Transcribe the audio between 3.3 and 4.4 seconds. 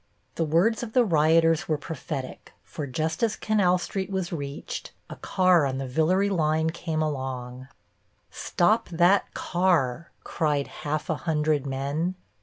Canal Street was